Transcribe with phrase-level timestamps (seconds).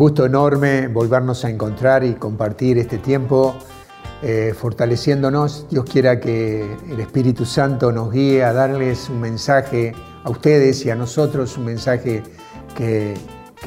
[0.00, 3.54] Gusto enorme volvernos a encontrar y compartir este tiempo
[4.22, 5.66] eh, fortaleciéndonos.
[5.68, 9.92] Dios quiera que el Espíritu Santo nos guíe a darles un mensaje
[10.24, 12.22] a ustedes y a nosotros, un mensaje
[12.74, 13.14] que,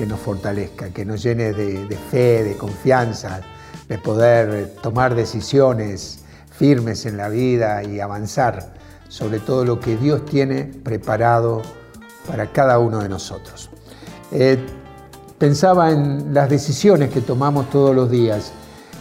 [0.07, 3.41] nos fortalezca, que nos llene de, de fe, de confianza,
[3.87, 8.73] de poder tomar decisiones firmes en la vida y avanzar
[9.07, 11.61] sobre todo lo que Dios tiene preparado
[12.27, 13.69] para cada uno de nosotros.
[14.31, 14.57] Eh,
[15.43, 18.53] pensaba en las decisiones que tomamos todos los días.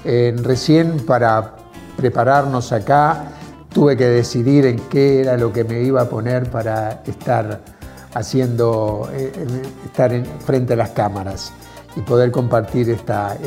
[0.05, 1.55] recién para
[1.97, 3.29] prepararnos acá
[3.73, 7.61] tuve que decidir en qué era lo que me iba a poner para estar
[8.15, 9.31] haciendo, eh,
[9.85, 11.53] estar en, frente a las cámaras
[11.95, 13.39] y poder compartir esta,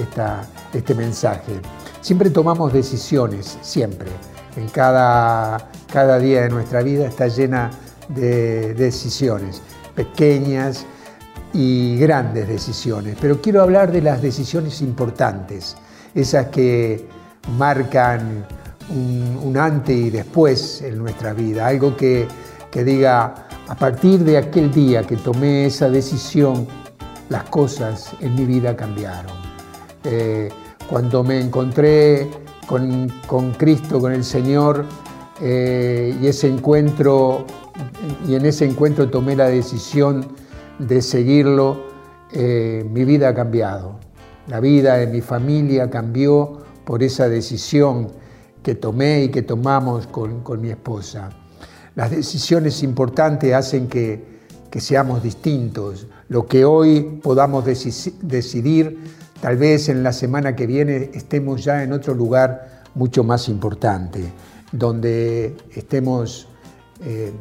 [0.72, 1.52] este mensaje.
[2.00, 4.08] Siempre tomamos decisiones, siempre.
[4.56, 7.72] En cada, cada día de nuestra vida está llena
[8.08, 9.62] de decisiones,
[9.96, 10.86] pequeñas
[11.56, 13.18] y grandes decisiones.
[13.20, 15.78] Pero quiero hablar de las decisiones importantes,
[16.14, 17.08] esas que
[17.58, 18.46] marcan
[18.90, 22.28] un, antes y después en nuestra vida, algo que,
[22.74, 26.68] diga, a partir de aquel día que tomé esa decisión,
[27.30, 29.32] las cosas en mi vida cambiaron.
[30.04, 30.50] Eh,
[30.90, 32.30] cuando me encontré
[32.68, 33.10] con,
[33.58, 34.86] Cristo, con el Señor,
[35.42, 37.46] eh, y ese encuentro,
[38.28, 40.28] y en ese encuentro tomé la decisión
[40.80, 41.84] de seguirlo,
[42.32, 44.00] eh, mi vida ha cambiado.
[44.48, 48.10] La vida de mi familia cambió por esa decisión
[48.62, 51.30] que tomé y que tomamos con, mi esposa.
[51.96, 54.36] Las decisiones importantes hacen que,
[54.78, 56.06] seamos distintos.
[56.28, 59.00] Lo que hoy podamos decidir,
[59.40, 64.22] tal vez en la semana que viene estemos ya en otro lugar mucho más importante,
[64.74, 66.50] donde estemos
[67.06, 67.32] eh,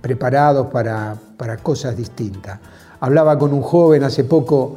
[0.00, 1.18] preparados para,
[1.62, 2.58] cosas distintas.
[3.00, 4.76] Hablaba con un joven hace poco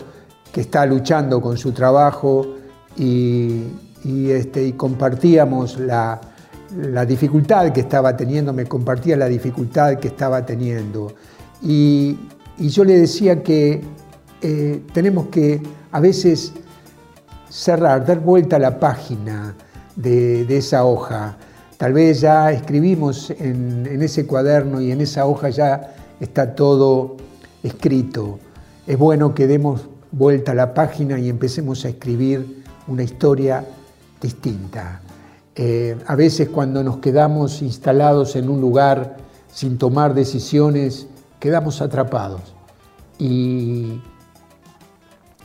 [0.51, 2.55] que está luchando con su trabajo
[2.97, 3.63] y,
[4.29, 6.19] este, compartíamos la,
[7.07, 11.13] dificultad que estaba teniendo, me compartía la dificultad que estaba teniendo.
[11.61, 12.17] Y,
[12.59, 13.81] yo le decía que
[14.41, 16.53] eh, tenemos que a veces
[17.49, 19.55] cerrar, dar vuelta a la página
[19.95, 21.37] de esa hoja
[21.77, 27.17] Tal vez ya escribimos en, ese cuaderno y en esa hoja ya está todo
[27.63, 28.39] escrito.
[28.85, 33.65] Es bueno que demos vuelta a la página y empecemos a escribir una historia
[34.21, 35.01] distinta.
[35.55, 39.17] Eh, a veces cuando nos quedamos instalados en un lugar
[39.51, 41.07] sin tomar decisiones,
[41.39, 42.41] quedamos atrapados
[43.17, 44.01] y,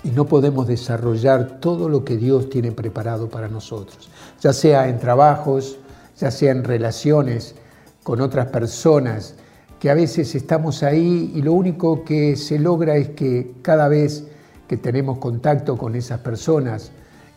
[0.05, 4.11] y no podemos desarrollar todo lo que Dios tiene preparado para nosotros,
[4.41, 5.79] ya sea en trabajos,
[6.19, 7.55] ya sea en relaciones
[8.03, 9.35] con otras personas,
[9.83, 14.29] que a veces estamos ahí y lo único que se logra es que cada vez
[14.69, 16.93] que tenemos contacto con esas personas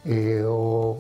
[0.06, 1.00] eh, o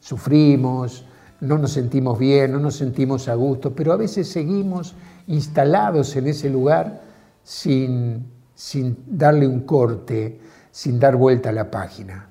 [0.00, 1.06] sufrimos,
[1.40, 4.94] no nos sentimos bien, no nos sentimos a gusto, pero a veces seguimos
[5.28, 7.00] instalados en ese lugar
[7.42, 12.28] sin, sin darle un corte, sin dar vuelta a la página.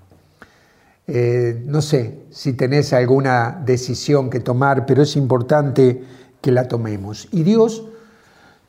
[1.07, 6.03] Eh, no sé si tenés alguna decisión que tomar, pero es importante
[6.39, 7.27] que la tomemos.
[7.31, 7.88] Y Dios,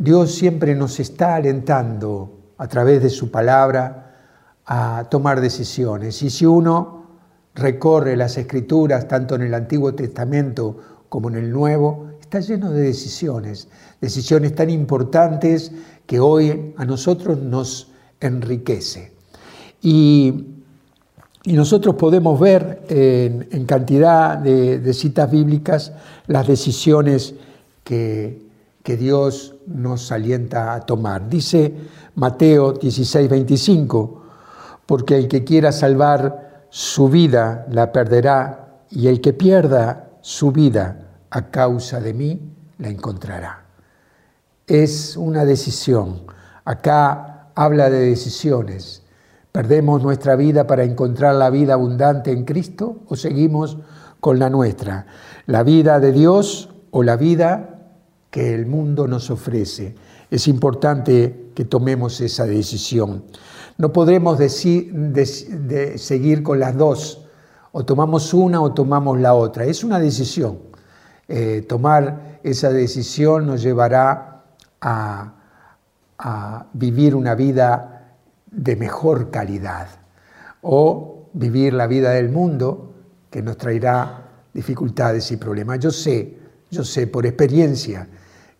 [0.03, 4.17] Dios siempre nos está alentando a través de su palabra
[4.67, 6.21] a tomar decisiones.
[6.25, 7.07] Y si uno
[7.55, 12.83] recorre las escrituras, tanto en el Antiguo Testamento como en el Nuevo, está lleno de
[12.83, 13.69] decisiones,
[14.01, 15.71] decisiones tan importantes
[16.05, 19.13] que hoy a nosotros nos enriquece.
[19.83, 20.47] Y
[21.45, 25.93] nosotros podemos ver en, cantidad de, citas bíblicas
[26.27, 27.37] las decisiones
[27.85, 28.51] que,
[28.85, 31.29] Dios nos alienta a tomar.
[31.29, 31.75] Dice
[32.15, 34.23] Mateo 16, 25,
[34.87, 38.59] porque el que quiera salvar su vida la perderá,
[38.91, 42.41] y el que pierda su vida a causa de mí
[42.79, 43.65] la encontrará.
[44.67, 46.25] Es una decisión.
[46.65, 49.03] Acá habla de decisiones
[49.53, 53.77] ¿Perdemos nuestra vida para encontrar la vida abundante en Cristo o seguimos
[54.19, 55.05] con la nuestra?
[55.45, 57.72] ¿La vida de Dios o la vida
[58.33, 59.95] que el mundo nos ofrece?
[60.31, 63.25] Es importante que tomemos esa decisión.
[63.77, 64.39] No podremos
[65.97, 67.27] seguir con las dos.
[67.73, 69.67] O tomamos una o tomamos la otra.
[69.67, 70.61] Es una decisión.
[71.29, 74.45] Eh, tomar esa decisión nos llevará
[74.81, 75.35] a,
[76.19, 78.17] a vivir una vida
[78.51, 79.89] de mejor calidad
[80.63, 82.95] o vivir la vida del mundo
[83.31, 85.81] que nos traerá dificultades y problemas.
[85.81, 86.39] Yo sé,
[86.71, 88.09] yo sé por experiencia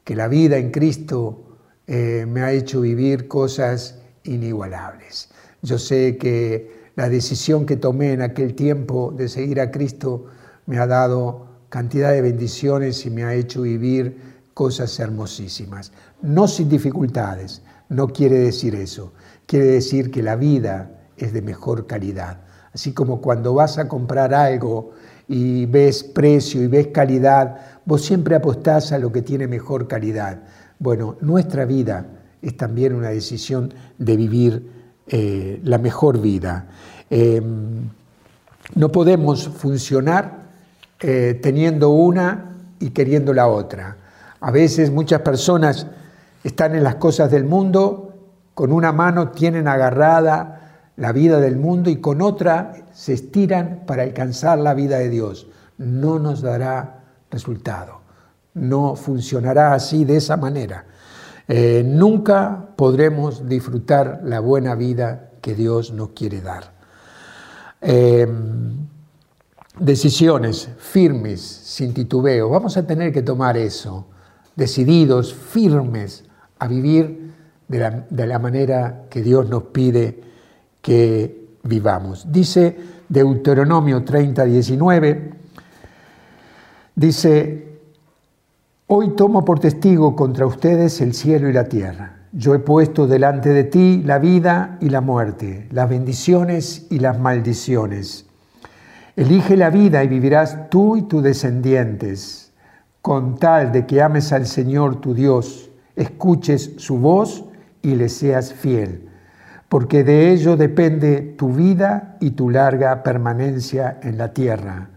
[0.05, 5.31] que la vida en Cristo eh, me ha hecho vivir cosas inigualables.
[5.63, 10.27] Yo sé que la decisión que tomé en aquel tiempo de seguir a Cristo
[10.67, 14.19] me ha dado cantidad de bendiciones y me ha hecho vivir
[14.55, 15.93] cosas hermosísimas.
[16.21, 19.13] No sin dificultades, no quiere decir eso.
[19.47, 22.41] Quiere decir que la vida es de mejor calidad.
[22.75, 24.93] Así como cuando vas a comprar algo
[25.29, 30.43] y ves precio y ves calidad, vos siempre apostás a lo que tiene mejor calidad.
[30.79, 32.07] Bueno, nuestra vida
[32.41, 34.71] es también una decisión de vivir
[35.07, 36.67] eh, la mejor vida.
[37.11, 37.89] Em,
[38.75, 40.43] no podemos funcionar
[41.01, 43.97] eh, teniendo una y queriendo la otra.
[44.41, 45.87] A veces muchas personas
[46.43, 48.15] están en las cosas del mundo,
[48.55, 54.03] con una mano tienen agarrada la vida del mundo y con otra se estiran para
[54.03, 55.47] alcanzar la vida de Dios.
[55.79, 57.02] No nos dará
[57.33, 58.01] resultado,
[58.55, 60.85] no funcionará así de esa manera.
[61.49, 66.73] Eh, nunca podremos disfrutar la buena vida que Dios nos quiere dar.
[67.81, 68.29] Eh,
[69.79, 72.49] decisiones firmes, sin titubeo.
[72.49, 74.07] Vamos a tener que tomar eso,
[74.55, 76.25] decididos, firmes,
[76.59, 77.33] a vivir
[77.67, 80.23] de la, de la manera que Dios nos pide
[80.81, 82.31] que vivamos.
[82.31, 82.77] Dice
[83.09, 85.42] Deuteronomio 30, 19,
[86.95, 87.73] dice,
[88.95, 92.27] Hoy tomo por testigo contra ustedes el cielo y la tierra.
[92.33, 97.19] Yo he puesto delante de ti la vida y la muerte, las bendiciones y las
[97.19, 98.27] maldiciones.
[99.17, 102.53] Elige la vida y vivirás tú y tus descendientes,
[103.01, 107.47] con tal de que ames al Señor tu Dios, escuches su voz
[107.81, 109.09] y le seas fiel,
[109.71, 114.91] porque de ello depende tu vida y tu larga permanencia en la tierra,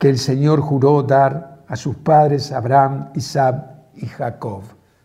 [0.00, 4.62] que el Señor juró dar a sus padres Abraham, Isaac y Jacob.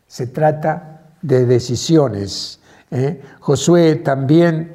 [0.08, 2.62] Se trata de decisiones.
[2.92, 3.22] ¿eh?
[3.42, 4.74] Josué también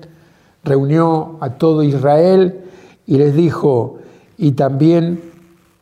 [0.63, 2.61] reunió a todo Israel
[3.07, 3.99] y les dijo,
[4.37, 5.23] y también,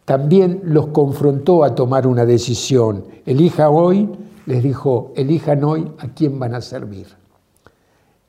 [0.05, 3.05] también los confrontó a tomar una decisión.
[3.27, 4.09] Elija hoy,
[4.47, 7.09] les dijo, elijan hoy a quién van a servir.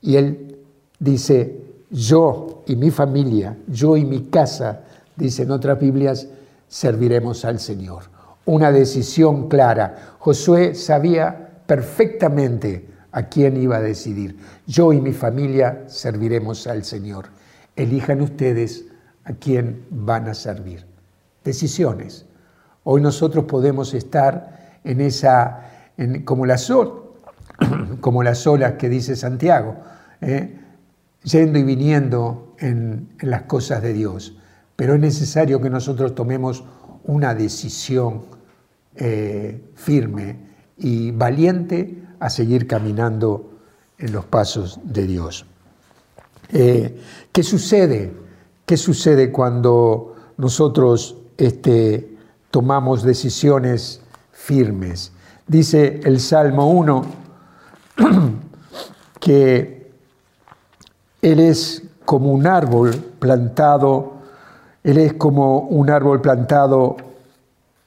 [0.02, 0.58] Y él
[0.98, 4.82] dice, yo y mi familia, yo y mi casa,
[5.20, 6.28] dicen otras Biblias,
[6.68, 8.06] serviremos al Señor.
[8.46, 10.16] Una decisión clara.
[10.18, 14.38] Josué sabía perfectamente a quién iba a decidir.
[14.66, 17.28] Yo y mi familia serviremos al Señor.
[17.76, 18.86] Elijan ustedes
[19.26, 20.86] a quién van a servir.
[21.44, 22.26] Decisiones.
[22.84, 25.70] Hoy nosotros podemos estar en esa,
[26.24, 26.72] como, las,
[28.00, 29.76] como las olas que dice Santiago,
[30.22, 30.58] ¿eh?
[31.24, 34.39] yendo y viniendo en las cosas de Dios
[34.80, 36.64] pero es necesario que nosotros tomemos
[37.04, 38.22] una decisión
[38.96, 40.38] eh, firme
[40.78, 43.60] y valiente a seguir caminando
[43.98, 45.46] en los pasos de Dios.
[46.54, 46.98] Eh,
[47.34, 48.14] ¿Qué sucede?
[48.66, 52.16] ¿Qué sucede cuando nosotros este,
[52.50, 54.00] tomamos decisiones
[54.32, 55.12] firmes?
[55.46, 57.06] Dice el Salmo 1
[59.20, 59.92] que
[61.22, 64.19] Él es como un árbol plantado
[64.84, 66.98] él es como un árbol plantado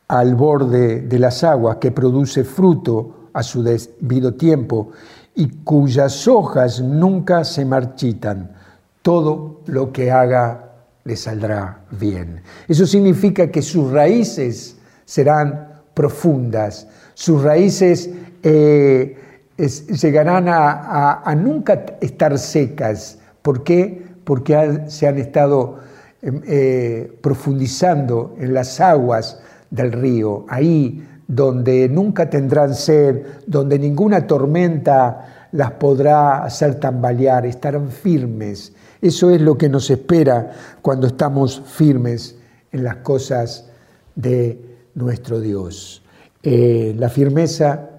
[0.08, 4.90] al borde de las aguas que produce fruto a su debido tiempo
[5.34, 8.52] y cuyas hojas nunca se marchitan.
[9.00, 10.72] Todo lo que haga
[11.04, 12.42] le saldrá bien.
[12.68, 18.10] Eso significa que sus raíces serán profundas, sus raíces
[18.42, 19.16] eh,
[19.56, 23.18] llegarán a, nunca estar secas.
[23.42, 24.06] ¿Por qué?
[24.24, 25.78] Porque se han estado
[26.22, 35.48] eh, profundizando en las aguas del río, ahí donde nunca tendrán sed, donde ninguna tormenta
[35.50, 38.72] las podrá hacer tambalear, estarán firmes.
[39.00, 42.36] Eso es lo que nos espera cuando estamos firmes
[42.70, 43.68] en las cosas
[44.14, 44.60] de
[44.94, 46.04] nuestro Dios.
[46.44, 47.90] Eh, la firmeza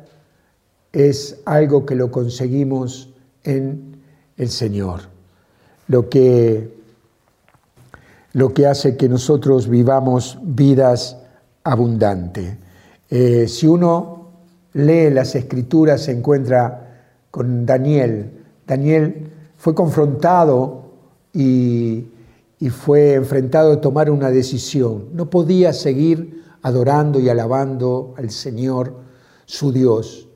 [0.93, 3.13] es algo que lo conseguimos
[3.43, 3.97] en
[4.37, 5.01] el Señor.
[5.87, 6.82] Lo que
[8.33, 11.17] lo que hace que nosotros vivamos vidas
[11.63, 12.57] abundantes.
[13.09, 14.23] Eh, si uno
[14.73, 16.83] lee las escrituras se encuentra
[17.31, 18.31] con Daniel.
[18.67, 20.83] Daniel fue confrontado
[21.33, 22.05] y,
[22.59, 25.05] y fue enfrentado a tomar una decisión.
[25.13, 28.95] No podía seguir adorando y alabando al Señor,
[29.45, 30.27] su Dios.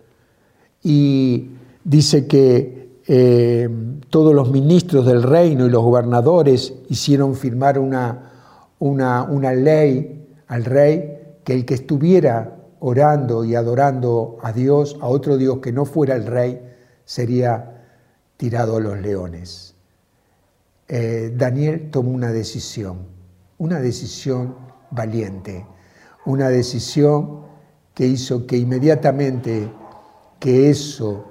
[0.83, 1.51] Y
[1.83, 2.76] dice que
[3.07, 3.69] eh,
[4.09, 8.31] todos los ministros del reino y los gobernadores hicieron firmar una,
[8.79, 15.07] una, una ley al rey que el que estuviera orando y adorando a Dios, a
[15.07, 16.61] otro Dios que no fuera el rey,
[17.05, 17.85] sería
[18.35, 19.73] tirado a los leones.
[20.89, 23.07] eh, Daniel tomó una decisión,
[23.57, 24.55] una decisión
[24.91, 25.65] valiente,
[26.25, 27.41] una decisión
[27.93, 29.71] que hizo que inmediatamente
[30.39, 31.25] que eso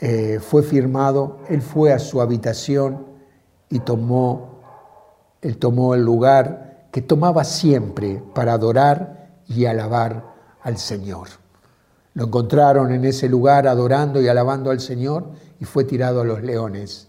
[0.00, 3.06] eh, fue firmado, él fue a su habitación
[3.68, 4.60] y tomó,
[5.58, 10.24] tomó el lugar que tomaba siempre para adorar y alabar
[10.62, 11.28] al Señor.
[12.14, 15.26] Lo encontraron en ese lugar adorando y alabando al Señor
[15.60, 17.08] y fue tirado a los leones,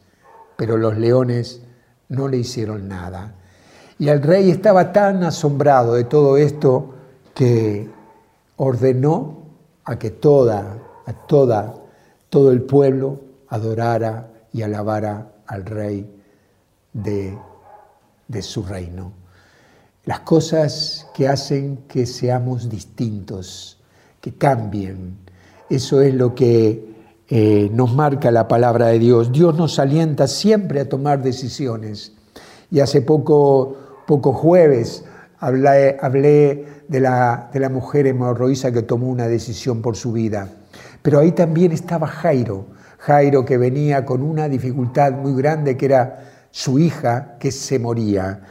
[0.56, 1.62] pero los leones
[2.10, 3.36] no le hicieron nada.
[3.98, 6.94] Y el rey estaba tan asombrado de todo esto
[7.34, 7.90] que
[8.58, 9.40] ordenó
[9.86, 11.76] a que toda, a toda,
[12.30, 16.10] todo el pueblo adorara y alabara al rey
[16.94, 17.38] de,
[18.28, 19.14] de su reino.
[20.06, 23.80] Las cosas que hacen que seamos distintos,
[24.22, 25.18] que cambien,
[25.70, 26.90] eso es lo que
[27.28, 29.32] eh, nos marca la palabra de Dios.
[29.32, 32.14] Dios nos alienta siempre a tomar decisiones.
[32.72, 35.04] Y hace poco, poco jueves
[35.40, 40.50] hablé, hablé de, la, de la mujer hemorroísa que tomó una decisión por su vida.
[41.02, 42.68] Pero ahí también estaba Jairo,
[43.00, 48.42] Jairo que venía con una dificultad muy grande que era su hija que se moría.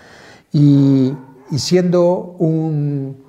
[0.53, 1.15] Y,
[1.57, 3.23] siendo un,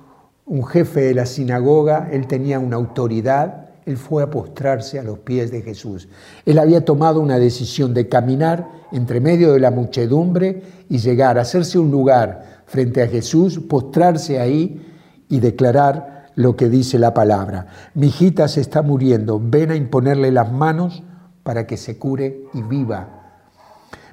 [0.46, 5.18] un jefe de la sinagoga, él tenía una autoridad él fue a postrarse a los
[5.20, 6.08] pies de Jesús.
[6.46, 11.78] Él había tomado una decisión de caminar entre medio de la muchedumbre y llegar hacerse
[11.78, 14.86] un lugar frente a Jesús, postrarse ahí
[15.28, 17.66] y declarar lo que dice la palabra.
[17.94, 21.02] Mi hijita se está muriendo, ven a imponerle las manos
[21.42, 23.08] para que se cure y viva.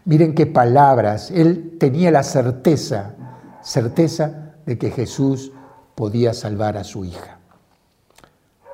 [0.05, 1.31] Miren qué palabras.
[1.31, 3.15] Él tenía la certeza,
[3.62, 5.51] certeza de que Jesús
[5.95, 7.38] podía salvar a su hija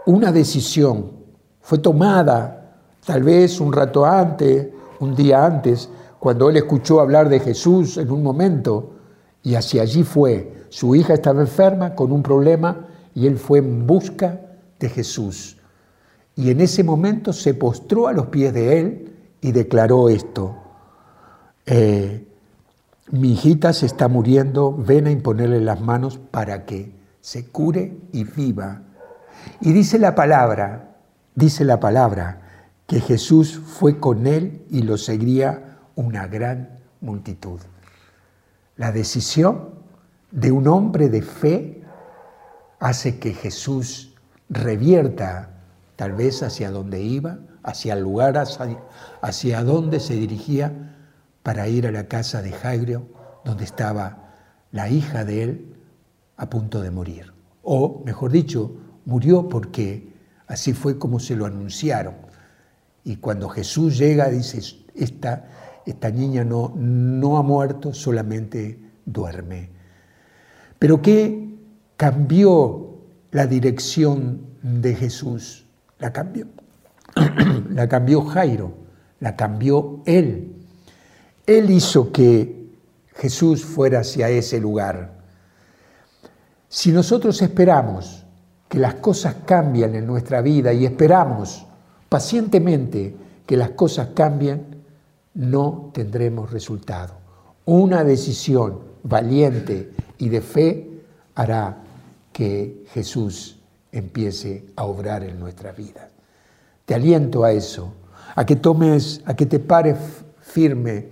[0.06, 1.12] una decisión
[1.62, 4.68] fue tomada tal vez un rato antes,
[5.00, 8.92] un día antes, cuando él escuchó hablar de Jesús en un momento,
[9.42, 10.66] y hacia allí fue.
[10.70, 14.42] Su hija estaba enferma con un problema y él fue en busca
[14.80, 15.58] de Jesús.
[16.36, 20.58] Y en ese momento se postró a los pies de él y declaró esto.
[21.66, 22.28] Eh,
[23.12, 26.92] mi hijita se está muriendo, ven a imponerle las manos para que
[27.22, 28.82] se cure y viva.
[29.62, 30.96] Y dice la palabra,
[31.36, 32.42] dice la palabra,
[32.88, 37.60] que Jesús fue con él y lo seguía una gran multitud.
[38.76, 39.70] La decisión
[40.32, 41.83] de un hombre de fe
[42.84, 44.14] hace que Jesús
[44.50, 45.52] revierta
[45.96, 48.78] tal vez hacia donde iba, hacia el lugar hacia,
[49.22, 50.94] hacia donde se dirigía
[51.44, 53.08] para ir a la casa de Jairo,
[53.46, 54.34] donde estaba
[54.74, 55.76] la hija de él
[56.36, 57.32] a punto de morir.
[57.62, 58.76] O, mejor dicho,
[59.06, 60.14] murió porque
[60.48, 62.16] así fue como se lo anunciaron.
[63.06, 64.60] Y cuando Jesús llega, dice,
[64.94, 65.46] esta,
[65.86, 69.70] esta niña no, no ha muerto, solamente duerme.
[70.80, 71.43] Pero ¿qué
[72.04, 72.98] cambió
[73.32, 75.66] la dirección de Jesús?
[76.00, 76.48] La cambió,
[77.70, 78.74] la cambió Jairo,
[79.22, 80.54] la cambió él.
[81.48, 82.74] Él hizo que
[83.16, 85.14] Jesús fuera hacia ese lugar.
[86.68, 88.26] Si nosotros esperamos
[88.68, 91.66] que las cosas cambian en nuestra vida y esperamos
[92.10, 94.84] pacientemente que las cosas cambien,
[95.36, 97.14] no tendremos resultado.
[97.64, 100.90] Una decisión valiente y de fe
[101.36, 101.83] hará
[102.34, 103.60] que Jesús
[103.92, 106.10] empiece a obrar en nuestra vida.
[106.86, 107.94] Te aliento a eso,
[108.36, 109.98] a que tomes, a que te pares
[110.42, 111.08] firme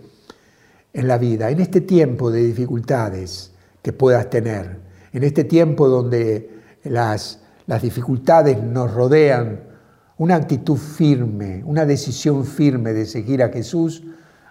[0.91, 4.79] en la vida, en este tiempo de dificultades que puedas tener,
[5.13, 6.49] en este tiempo donde
[6.83, 9.61] las las dificultades nos rodean,
[10.17, 14.03] una actitud firme, una decisión firme de seguir a Jesús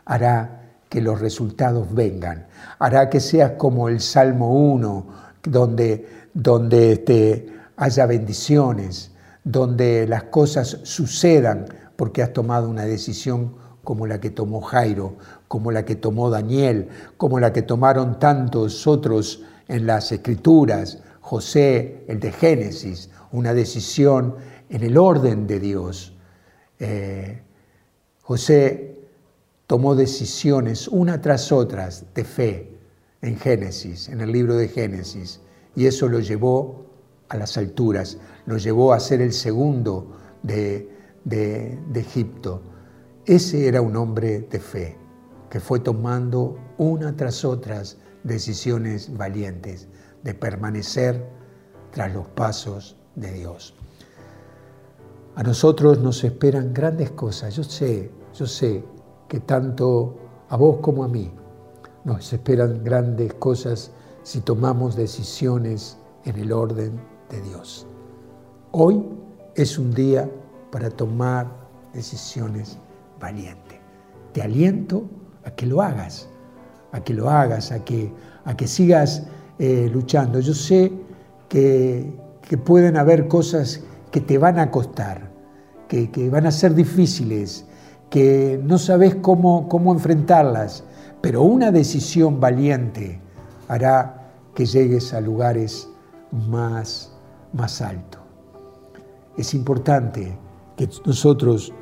[0.06, 2.46] hará que los resultados vengan,
[2.78, 5.06] hará que seas como el Salmo 1,
[5.42, 9.12] donde, donde este, haya bendiciones,
[9.44, 11.66] donde las cosas sucedan
[11.96, 13.54] porque has tomado una decisión
[13.84, 15.16] como la que tomó Jairo,
[15.48, 22.04] como la que tomó Daniel, como la que tomaron tantos otros en las escrituras, José,
[22.08, 24.36] el de Génesis, una decisión
[24.68, 26.14] en el orden de Dios.
[26.78, 27.42] Eh,
[28.22, 28.98] José
[29.66, 32.79] tomó decisiones una tras otras de fe
[33.22, 35.40] en Génesis, en el libro de Génesis,
[35.76, 36.86] y eso lo llevó
[37.28, 40.88] a las alturas, lo llevó a ser el segundo de,
[41.24, 42.62] de Egipto.
[43.26, 44.96] Ese era un hombre de fe
[45.50, 49.88] que fue tomando una tras otras decisiones valientes
[50.22, 51.24] de permanecer
[51.90, 53.74] tras los pasos de Dios.
[55.34, 57.54] A nosotros nos esperan grandes cosas.
[57.56, 58.84] Yo sé, yo sé
[59.28, 61.32] que tanto a vos como a mí
[62.04, 63.90] nos esperan grandes cosas
[64.22, 67.86] si tomamos decisiones en el orden de Dios.
[68.72, 69.04] Hoy
[69.54, 70.30] es un día
[70.70, 71.46] para tomar
[71.92, 72.78] decisiones
[73.20, 73.78] valientes.
[74.32, 75.04] Te aliento
[75.44, 76.28] a que lo hagas,
[76.92, 78.12] a que lo hagas, a que,
[78.44, 79.24] a que sigas
[79.58, 80.40] eh, luchando.
[80.40, 80.92] Yo sé
[81.48, 82.18] que,
[82.64, 83.80] pueden haber cosas
[84.10, 85.30] que te van a costar,
[85.88, 87.64] que, que van a ser difíciles,
[88.10, 90.84] que no sabes cómo, cómo enfrentarlas,
[91.20, 93.20] pero una decisión valiente
[93.68, 95.88] hará que llegues a lugares
[96.32, 97.12] más,
[97.52, 98.20] más altos.
[99.36, 100.36] Es importante
[100.76, 101.72] que nosotros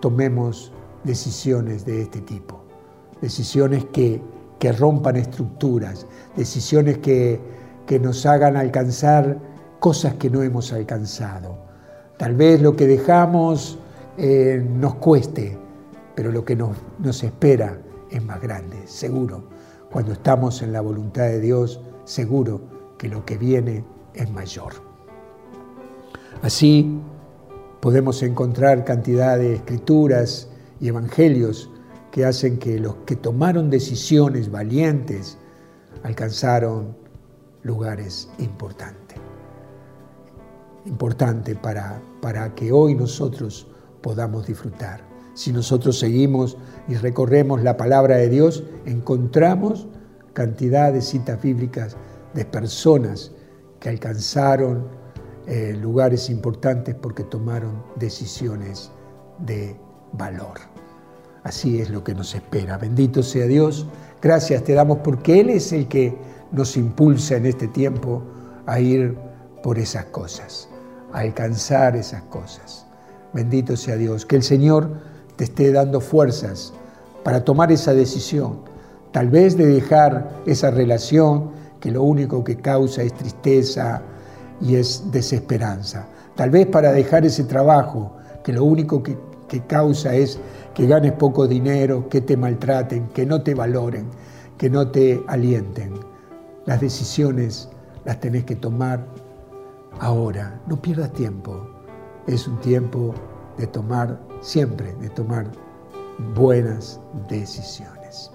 [0.00, 0.72] tomemos
[1.04, 2.60] decisiones de este tipo,
[3.22, 4.20] decisiones que,
[4.58, 7.40] que rompan estructuras, decisiones que,
[7.86, 9.38] que nos hagan alcanzar
[9.78, 11.56] cosas que no hemos alcanzado.
[12.18, 13.78] Tal vez lo que dejamos
[14.18, 15.56] eh, nos cueste,
[16.18, 19.44] pero lo que nos, nos espera es más grande, seguro.
[19.88, 22.60] Cuando estamos en la voluntad de Dios, seguro
[22.98, 23.84] que lo que viene
[24.14, 24.72] es mayor.
[26.42, 27.00] Así
[27.78, 30.48] podemos encontrar cantidad de escrituras
[30.80, 31.70] y evangelios
[32.10, 35.38] que hacen que los que tomaron decisiones valientes
[36.02, 36.96] alcanzaron
[37.62, 39.18] lugares importantes.
[40.84, 43.68] Importante para, para que hoy nosotros
[44.02, 45.07] podamos disfrutar.
[45.38, 46.56] Si nosotros seguimos
[46.88, 49.86] y recorremos la palabra de Dios, encontramos
[50.32, 51.96] cantidad de citas bíblicas
[52.34, 53.30] de personas
[53.78, 54.88] que alcanzaron
[55.46, 58.90] eh, lugares importantes porque tomaron decisiones
[59.38, 59.76] de
[60.12, 60.58] valor.
[61.44, 62.76] Así es lo que nos espera.
[62.76, 63.86] Bendito sea Dios.
[64.20, 66.18] Gracias te damos porque Él es el que
[66.50, 68.24] nos impulsa en este tiempo
[68.66, 69.16] a ir
[69.62, 70.68] por esas cosas,
[71.12, 72.88] a alcanzar esas cosas.
[73.32, 74.26] Bendito sea Dios.
[74.26, 76.72] Que el Señor te esté dando fuerzas
[77.22, 78.58] para tomar esa decisión.
[79.12, 84.02] Tal vez de dejar esa relación que lo único que causa es tristeza
[84.60, 86.08] y es desesperanza.
[86.34, 90.40] Tal vez para dejar ese trabajo que lo único que, que causa es
[90.74, 94.06] que ganes poco dinero, que te maltraten, que no te valoren,
[94.58, 95.94] que no te alienten.
[96.66, 97.68] Las decisiones
[98.04, 99.06] las tenés que tomar
[100.00, 100.60] ahora.
[100.66, 101.64] No pierdas tiempo.
[102.26, 103.14] Es un tiempo
[103.56, 105.46] de tomar siempre, de tomar
[106.34, 108.30] buenas decisiones.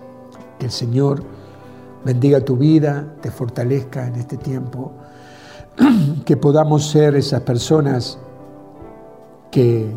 [0.59, 1.23] Que el Señor
[2.05, 4.93] bendiga tu vida, te fortalezca en este tiempo,
[6.25, 8.17] que podamos ser esas personas
[9.51, 9.91] que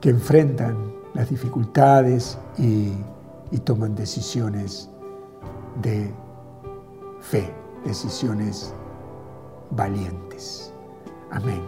[0.00, 2.92] que enfrentan las dificultades y,
[3.64, 4.88] toman decisiones
[5.82, 6.12] de
[7.20, 7.50] fe,
[7.84, 8.72] decisiones
[9.70, 10.72] valientes.
[11.30, 11.60] Amén.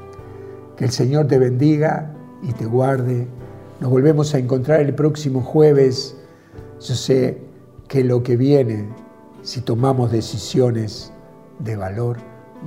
[0.76, 3.26] Que el Señor te bendiga y te guarde.
[3.80, 6.16] Nos volvemos a encontrar el próximo jueves.
[6.80, 7.38] Yo sé
[7.88, 8.88] que lo que viene,
[9.42, 11.12] si tomamos decisiones
[11.58, 12.18] de valor,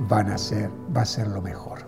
[0.08, 1.78] van a ser, va a ser lo mejor.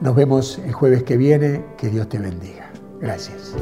[0.00, 1.64] Nos vemos el jueves que viene.
[1.76, 2.70] Que Dios te bendiga.
[3.00, 3.54] Gracias.